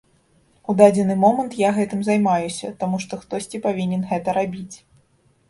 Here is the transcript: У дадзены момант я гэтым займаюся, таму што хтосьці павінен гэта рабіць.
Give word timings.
У 0.71 0.75
дадзены 0.79 1.17
момант 1.25 1.53
я 1.67 1.73
гэтым 1.75 2.01
займаюся, 2.07 2.73
таму 2.81 3.01
што 3.05 3.21
хтосьці 3.27 3.63
павінен 3.67 4.09
гэта 4.15 4.37
рабіць. 4.41 4.75